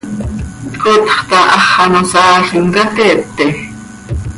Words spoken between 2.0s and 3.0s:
saalim ca